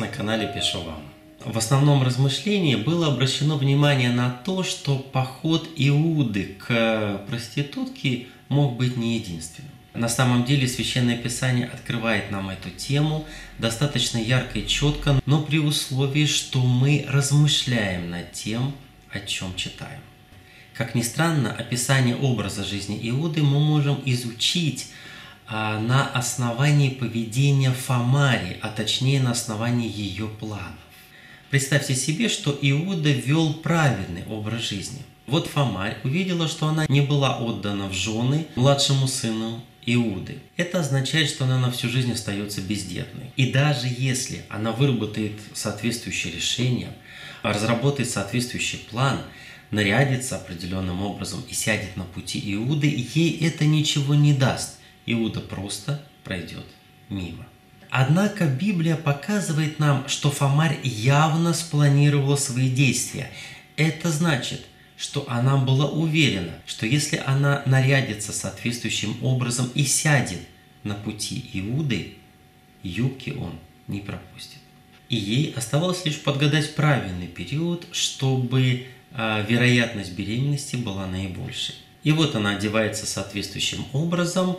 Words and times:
На 0.00 0.08
канале 0.08 0.50
Пишу 0.54 0.80
вам. 0.80 1.02
В 1.44 1.58
основном 1.58 2.02
размышлении 2.02 2.74
было 2.74 3.08
обращено 3.08 3.58
внимание 3.58 4.08
на 4.08 4.30
то, 4.30 4.62
что 4.62 4.96
поход 4.96 5.68
Иуды 5.76 6.56
к 6.58 7.20
проститутке 7.28 8.28
мог 8.48 8.78
быть 8.78 8.96
не 8.96 9.18
единственным. 9.18 9.70
На 9.92 10.08
самом 10.08 10.46
деле 10.46 10.66
Священное 10.66 11.18
Писание 11.18 11.66
открывает 11.66 12.30
нам 12.30 12.48
эту 12.48 12.70
тему 12.70 13.26
достаточно 13.58 14.16
ярко 14.16 14.60
и 14.60 14.66
четко, 14.66 15.20
но 15.26 15.42
при 15.42 15.58
условии, 15.58 16.24
что 16.24 16.60
мы 16.60 17.04
размышляем 17.06 18.08
над 18.08 18.32
тем, 18.32 18.72
о 19.10 19.20
чем 19.20 19.54
читаем. 19.54 20.00
Как 20.72 20.94
ни 20.94 21.02
странно, 21.02 21.52
описание 21.52 22.16
образа 22.16 22.64
жизни 22.64 22.98
Иуды 23.10 23.42
мы 23.42 23.60
можем 23.60 24.00
изучить 24.06 24.86
на 25.50 26.10
основании 26.14 26.90
поведения 26.90 27.72
Фомари, 27.72 28.58
а 28.62 28.68
точнее 28.68 29.20
на 29.20 29.32
основании 29.32 29.90
ее 29.90 30.28
планов. 30.28 30.78
Представьте 31.50 31.96
себе, 31.96 32.28
что 32.28 32.56
Иуда 32.62 33.10
вел 33.10 33.54
правильный 33.54 34.24
образ 34.28 34.62
жизни. 34.62 35.00
Вот 35.26 35.48
Фомарь 35.48 35.98
увидела, 36.04 36.48
что 36.48 36.68
она 36.68 36.86
не 36.88 37.00
была 37.00 37.38
отдана 37.38 37.88
в 37.88 37.92
жены 37.92 38.46
младшему 38.54 39.08
сыну 39.08 39.62
Иуды. 39.86 40.38
Это 40.56 40.80
означает, 40.80 41.28
что 41.28 41.44
она 41.44 41.58
на 41.58 41.72
всю 41.72 41.88
жизнь 41.88 42.12
остается 42.12 42.60
бездетной. 42.60 43.32
И 43.36 43.50
даже 43.50 43.88
если 43.88 44.44
она 44.48 44.72
выработает 44.72 45.32
соответствующее 45.54 46.32
решение, 46.32 46.92
разработает 47.42 48.08
соответствующий 48.10 48.78
план– 48.78 49.20
нарядится 49.70 50.36
определенным 50.36 51.02
образом 51.02 51.44
и 51.48 51.54
сядет 51.54 51.96
на 51.96 52.04
пути 52.04 52.40
Иуды, 52.54 52.88
ей 53.14 53.38
это 53.46 53.64
ничего 53.64 54.14
не 54.14 54.32
даст. 54.32 54.79
Иуда 55.12 55.40
просто 55.40 56.04
пройдет 56.24 56.64
мимо. 57.08 57.46
Однако 57.90 58.46
Библия 58.46 58.96
показывает 58.96 59.78
нам, 59.78 60.08
что 60.08 60.30
Фомарь 60.30 60.78
явно 60.84 61.52
спланировала 61.52 62.36
свои 62.36 62.70
действия. 62.70 63.30
Это 63.76 64.10
значит, 64.10 64.62
что 64.96 65.24
она 65.28 65.56
была 65.56 65.86
уверена, 65.86 66.52
что 66.66 66.86
если 66.86 67.16
она 67.16 67.62
нарядится 67.66 68.32
соответствующим 68.32 69.16
образом 69.24 69.70
и 69.74 69.84
сядет 69.84 70.40
на 70.84 70.94
пути 70.94 71.50
Иуды, 71.52 72.14
юбки 72.82 73.30
он 73.30 73.58
не 73.88 74.00
пропустит. 74.00 74.58
И 75.08 75.16
ей 75.16 75.52
оставалось 75.56 76.04
лишь 76.04 76.20
подгадать 76.20 76.76
правильный 76.76 77.26
период, 77.26 77.86
чтобы 77.90 78.86
а 79.12 79.42
вероятность 79.42 80.12
беременности 80.12 80.76
была 80.76 81.06
наибольшей. 81.06 81.74
И 82.04 82.12
вот 82.12 82.36
она 82.36 82.50
одевается 82.50 83.06
соответствующим 83.06 83.84
образом, 83.92 84.56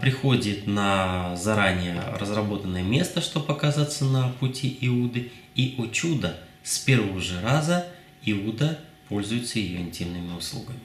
приходит 0.00 0.66
на 0.66 1.34
заранее 1.36 1.98
разработанное 2.18 2.82
место, 2.82 3.20
чтобы 3.20 3.52
оказаться 3.52 4.04
на 4.04 4.28
пути 4.28 4.76
Иуды, 4.82 5.32
и, 5.54 5.74
о 5.78 5.86
чудо, 5.86 6.38
с 6.62 6.78
первого 6.78 7.20
же 7.20 7.40
раза 7.40 7.86
Иуда 8.24 8.78
пользуется 9.08 9.58
ее 9.58 9.80
интимными 9.80 10.36
услугами. 10.36 10.80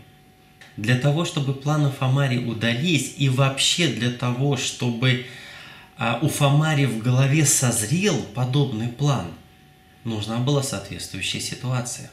Для 0.77 0.97
того, 0.97 1.25
чтобы 1.25 1.53
планы 1.53 1.91
Фомари 1.91 2.38
удались, 2.38 3.16
и 3.17 3.27
вообще 3.27 3.88
для 3.88 4.11
того, 4.11 4.55
чтобы 4.55 5.25
а, 5.97 6.19
у 6.21 6.30
Фомари 6.30 6.86
в 6.86 6.99
голове 6.99 7.45
созрел 7.45 8.17
подобный 8.33 8.88
план, 8.88 9.27
нужна 10.05 10.37
была 10.37 10.64
соответствующая 10.64 11.42
ситуация. 11.42 12.11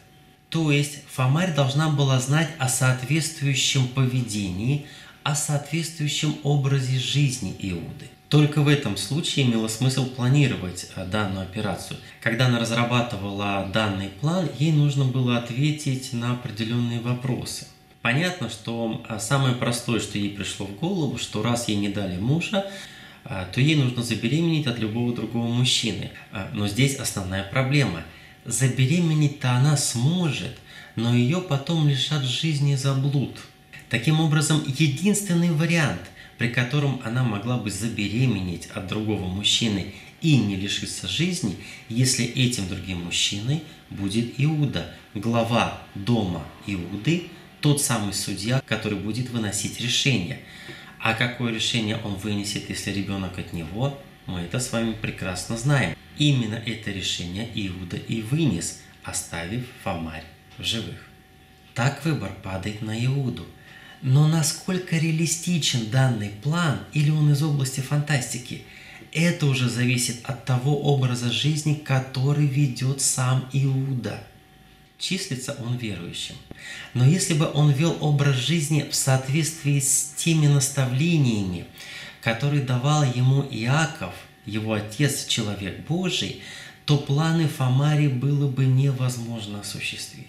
То 0.48 0.72
есть 0.72 0.98
Фомарь 1.12 1.54
должна 1.54 1.90
была 1.90 2.18
знать 2.18 2.48
о 2.58 2.68
соответствующем 2.68 3.86
поведении, 3.88 4.86
о 5.26 5.34
соответствующем 5.34 6.36
образе 6.44 7.00
жизни 7.00 7.52
Иуды. 7.58 8.06
Только 8.28 8.62
в 8.62 8.68
этом 8.68 8.96
случае 8.96 9.46
имело 9.46 9.66
смысл 9.66 10.06
планировать 10.06 10.88
э, 10.94 11.04
данную 11.04 11.42
операцию. 11.42 11.98
Когда 12.20 12.46
она 12.46 12.60
разрабатывала 12.60 13.68
данный 13.74 14.08
план, 14.08 14.48
ей 14.56 14.70
нужно 14.70 15.04
было 15.04 15.38
ответить 15.38 16.12
на 16.12 16.34
определенные 16.34 17.00
вопросы. 17.00 17.66
Понятно, 18.02 18.48
что 18.48 19.04
э, 19.08 19.18
самое 19.18 19.56
простое, 19.56 19.98
что 19.98 20.16
ей 20.16 20.30
пришло 20.30 20.64
в 20.64 20.76
голову, 20.76 21.18
что 21.18 21.42
раз 21.42 21.66
ей 21.66 21.76
не 21.76 21.88
дали 21.88 22.18
мужа, 22.18 22.64
э, 23.24 23.46
то 23.52 23.60
ей 23.60 23.74
нужно 23.74 24.04
забеременеть 24.04 24.68
от 24.68 24.78
любого 24.78 25.12
другого 25.12 25.48
мужчины. 25.48 26.12
Но 26.52 26.68
здесь 26.68 26.94
основная 26.96 27.42
проблема– 27.42 28.04
Забеременеть-то 28.46 29.50
она 29.56 29.76
сможет, 29.76 30.56
но 30.94 31.12
ее 31.14 31.40
потом 31.40 31.88
лишат 31.88 32.22
жизни 32.22 32.76
за 32.76 32.94
блуд. 32.94 33.36
Таким 33.88 34.20
образом, 34.20 34.64
единственный 34.66 35.50
вариант, 35.50 36.00
при 36.38 36.48
котором 36.48 37.00
она 37.04 37.22
могла 37.22 37.56
бы 37.56 37.70
забеременеть 37.70 38.66
от 38.74 38.88
другого 38.88 39.26
мужчины 39.26 39.94
и 40.20 40.36
не 40.36 40.56
лишиться 40.56 41.06
жизни, 41.06 41.56
если 41.88 42.24
этим 42.24 42.68
другим 42.68 43.04
мужчиной 43.04 43.62
будет 43.90 44.34
Иуда, 44.38 44.92
глава 45.14 45.80
дома 45.94 46.44
Иуды, 46.66 47.28
тот 47.60 47.80
самый 47.80 48.12
судья, 48.12 48.60
который 48.66 48.98
будет 48.98 49.30
выносить 49.30 49.80
решение. 49.80 50.40
А 50.98 51.14
какое 51.14 51.52
решение 51.52 51.96
он 52.04 52.16
вынесет, 52.16 52.68
если 52.68 52.90
ребенок 52.90 53.38
от 53.38 53.52
него, 53.52 53.98
мы 54.26 54.40
это 54.40 54.58
с 54.58 54.72
вами 54.72 54.92
прекрасно 54.92 55.56
знаем. 55.56 55.96
Именно 56.18 56.56
это 56.56 56.90
решение 56.90 57.48
Иуда 57.54 57.96
и 57.96 58.22
вынес, 58.22 58.82
оставив 59.04 59.64
Фомарь 59.84 60.24
в 60.58 60.64
живых. 60.64 61.06
Так 61.74 62.04
выбор 62.04 62.32
падает 62.42 62.82
на 62.82 63.04
Иуду. 63.04 63.46
Но 64.02 64.28
насколько 64.28 64.96
реалистичен 64.96 65.90
данный 65.90 66.30
план 66.30 66.80
или 66.92 67.10
он 67.10 67.32
из 67.32 67.42
области 67.42 67.80
фантастики, 67.80 68.62
это 69.12 69.46
уже 69.46 69.68
зависит 69.68 70.18
от 70.24 70.44
того 70.44 70.80
образа 70.82 71.30
жизни, 71.30 71.74
который 71.74 72.46
ведет 72.46 73.00
сам 73.00 73.48
Иуда. 73.52 74.22
Числится 74.98 75.56
он 75.64 75.76
верующим. 75.76 76.36
Но 76.94 77.06
если 77.06 77.34
бы 77.34 77.50
он 77.52 77.70
вел 77.70 77.96
образ 78.00 78.36
жизни 78.36 78.86
в 78.90 78.94
соответствии 78.94 79.80
с 79.80 80.14
теми 80.16 80.46
наставлениями, 80.46 81.66
которые 82.20 82.62
давал 82.62 83.04
ему 83.04 83.42
Иаков– 83.50 84.14
его 84.46 84.74
отец 84.74 85.26
человек 85.26 85.80
Божий, 85.86 86.40
то 86.84 86.96
планы 86.96 87.48
Фомари 87.48 88.06
было 88.06 88.48
бы 88.48 88.64
невозможно 88.64 89.60
осуществить. 89.60 90.26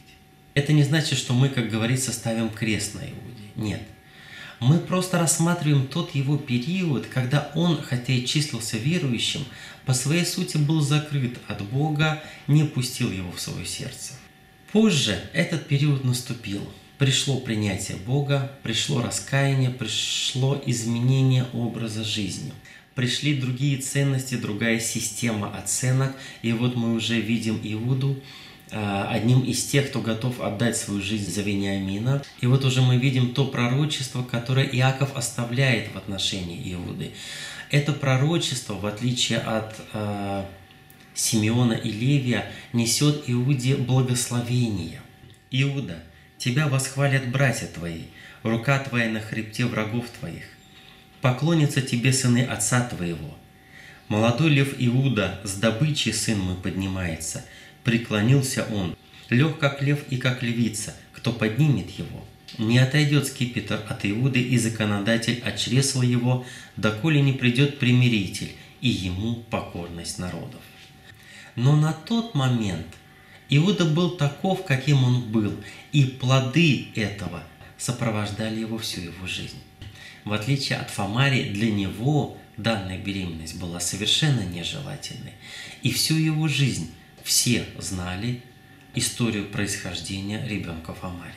Это 0.56 0.73
не 0.73 0.83
значит, 0.83 1.19
что 1.19 1.33
мы, 1.33 1.50
как 1.50 1.69
говорится, 1.69 2.11
ставим 2.11 2.50
крест 2.50 2.95
на 2.95 3.01
Иуде. 3.01 3.26
Нет. 3.57 3.81
Мы 4.59 4.79
просто 4.79 5.19
рассматриваем 5.19 5.88
тот 5.88 6.16
его 6.16 6.38
период, 6.38 7.06
когда 7.07 7.51
он, 7.53 7.81
хотя 7.81 8.13
и 8.13 8.25
числился 8.25 8.78
верующим, 8.78 9.45
по 9.85 9.94
своей 9.94 10.25
сути 10.25 10.57
был 10.57 10.81
закрыт 10.81 11.38
от 11.47 11.62
Бога, 11.63 12.23
не 12.47 12.63
пустил 12.63 13.12
его 13.12 13.31
в 13.31 13.40
свое 13.40 13.66
сердце. 13.66 14.13
Позже 14.72 15.19
этот 15.34 15.68
период 15.68 16.03
наступил. 16.03 16.62
Пришло 16.97 17.40
принятие 17.40 17.97
Бога, 17.97 18.51
пришло 18.63 19.01
раскаяние, 19.01 19.69
пришло 19.69 20.62
изменение 20.66 21.45
образа 21.53 22.03
жизни 22.03 22.53
пришли 22.97 23.35
другие 23.35 23.78
ценности, 23.78 24.34
другая 24.34 24.79
система 24.79 25.56
оценок. 25.56 26.16
И 26.41 26.51
вот 26.51 26.75
мы 26.75 26.95
уже 26.95 27.22
видим 27.22 27.62
Иуду 27.63 28.19
одним 28.72 29.41
из 29.41 29.66
тех, 29.66 29.89
кто 29.89 30.01
готов 30.01 30.41
отдать 30.41 30.78
свою 30.78 31.01
жизнь 31.01 31.31
за 31.31 31.41
Вениамина. 31.41 32.23
И 32.41 32.47
вот 32.47 32.66
уже 32.66 32.81
мы 32.81 32.97
видим 32.97 33.33
то 33.33 33.45
пророчество, 33.45 34.23
которое 34.23 34.65
Иаков 34.65 35.15
оставляет 35.15 35.94
в 35.94 35.97
отношении 35.97 36.74
Иуды. 36.74 37.12
Это 37.69 37.94
пророчество, 37.94 38.74
в 38.74 38.86
отличие 38.86 39.39
от 39.39 39.75
э, 39.94 40.45
Симеона 41.13 41.74
и 41.74 41.92
Левия, 41.92 42.51
несет 42.74 43.24
Иуде 43.27 43.75
благословение. 43.75 45.01
Иуда, 45.51 46.03
тебя 46.38 46.68
восхвалят 46.68 47.30
братья 47.30 47.68
твои, 47.68 48.03
рука 48.44 48.80
твоя 48.80 49.09
на 49.09 49.19
хребте 49.19 49.65
врагов 49.65 50.06
твоих 50.19 50.44
поклонятся 51.21 51.81
тебе 51.81 52.13
сыны 52.13 52.44
отца 52.44 52.81
твоего. 52.81 53.38
Молодой 54.07 54.50
лев 54.50 54.75
Иуда, 54.77 55.39
с 55.44 55.56
добычей 55.56 56.13
сын 56.13 56.39
мой 56.39 56.56
поднимается, 56.56 57.44
преклонился 57.88 58.68
он, 58.69 58.98
лег 59.30 59.60
как 59.60 59.81
лев 59.81 60.04
и 60.10 60.18
как 60.18 60.44
львица, 60.44 60.94
кто 61.13 61.31
поднимет 61.31 61.89
его. 61.92 62.22
Не 62.57 62.80
отойдет 62.80 63.28
скипетр 63.28 63.81
от 63.88 64.06
Иуды 64.06 64.42
и 64.42 64.57
законодатель 64.57 65.42
от 65.45 65.57
чресла 65.57 66.04
его, 66.04 66.45
доколе 66.75 67.22
не 67.22 67.31
придет 67.31 67.80
примиритель 67.80 68.51
и 68.81 68.89
ему 68.89 69.36
покорность 69.36 70.19
народов. 70.19 70.60
Но 71.56 71.78
на 71.78 71.94
тот 71.94 72.36
момент 72.36 72.88
Иуда 73.48 73.86
был 73.86 74.18
таков, 74.18 74.66
каким 74.66 75.06
он 75.06 75.22
был, 75.22 75.54
и 75.94 76.04
плоды 76.04 76.90
этого 76.94 77.42
сопровождали 77.78 78.60
его 78.60 78.78
всю 78.80 79.00
его 79.00 79.28
жизнь. 79.28 79.62
В 80.25 80.33
отличие 80.33 80.78
от 80.80 80.90
Фомари, 80.90 81.51
для 81.54 81.72
него 81.72 82.38
данная 82.57 82.98
беременность 82.98 83.57
была 83.57 83.80
совершенно 83.80 84.42
нежелательной. 84.42 85.36
И 85.83 85.92
всю 85.94 86.16
его 86.16 86.50
жизнь 86.50 86.92
все 87.27 87.65
знали 87.77 88.41
историю 88.95 89.45
происхождения 89.50 90.47
ребенка 90.47 90.94
Фомари. 90.94 91.33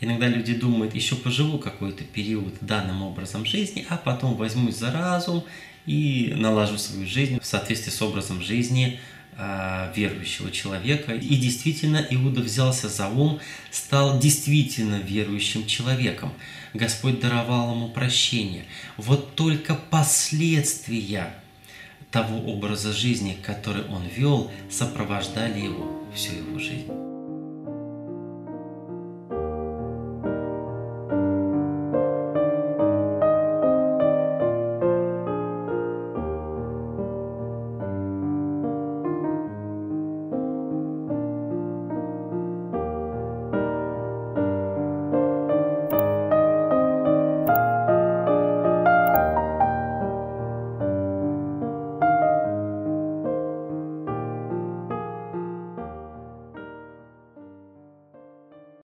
Иногда 0.00 0.28
люди 0.28 0.54
думают, 0.54 0.94
еще 0.94 1.16
поживу 1.16 1.58
какой-то 1.58 2.04
период 2.04 2.54
данным 2.60 3.02
образом 3.02 3.44
жизни, 3.44 3.84
а 3.88 3.96
потом 3.96 4.36
возьмусь 4.36 4.76
за 4.76 4.92
разум 4.92 5.44
и 5.84 6.32
налажу 6.36 6.78
свою 6.78 7.08
жизнь 7.08 7.40
в 7.40 7.44
соответствии 7.44 7.90
с 7.90 8.00
образом 8.00 8.40
жизни 8.40 9.00
э, 9.36 9.92
верующего 9.96 10.52
человека. 10.52 11.12
И 11.12 11.36
действительно, 11.36 12.06
Иуда 12.10 12.40
взялся 12.40 12.88
за 12.88 13.08
ум, 13.08 13.40
стал 13.72 14.20
действительно 14.20 15.00
верующим 15.00 15.66
человеком. 15.66 16.32
Господь 16.72 17.18
даровал 17.18 17.74
ему 17.74 17.88
прощение. 17.88 18.64
Вот 18.96 19.34
только 19.34 19.74
последствия 19.74 21.34
того 22.12 22.38
образа 22.52 22.92
жизни, 22.92 23.36
который 23.42 23.84
он 23.88 24.02
вел, 24.04 24.50
сопровождали 24.70 25.60
его 25.60 26.02
всю 26.14 26.36
его 26.36 26.58
жизнь. 26.58 27.11